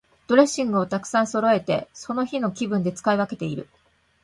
[0.25, 3.69] ドレッシングをたくさんそろえて、その日の気分で使い分けている。